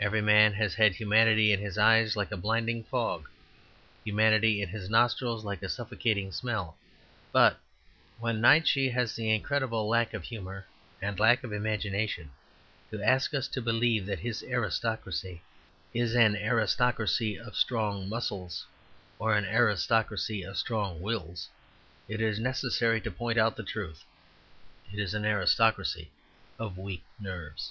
[0.00, 3.28] Every man has had humanity in his eyes like a blinding fog,
[4.04, 6.76] humanity in his nostrils like a suffocating smell.
[7.30, 7.56] But
[8.18, 10.66] when Nietzsche has the incredible lack of humour
[11.00, 12.32] and lack of imagination
[12.90, 15.40] to ask us to believe that his aristocracy
[15.94, 18.66] is an aristocracy of strong muscles
[19.20, 21.48] or an aristocracy of strong wills,
[22.08, 24.02] it is necessary to point out the truth.
[24.92, 26.10] It is an aristocracy
[26.58, 27.70] of weak nerves.